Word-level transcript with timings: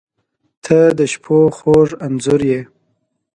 •ته 0.65 0.79
د 0.97 0.99
شپو 1.11 1.37
خوږ 1.57 1.89
انځور 2.05 2.41
یې. 2.51 2.61